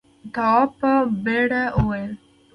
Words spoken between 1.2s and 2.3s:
بېره وویل.